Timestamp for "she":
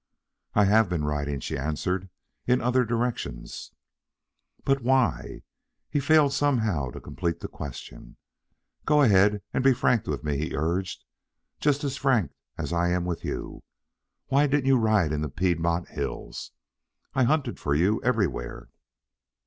1.41-1.55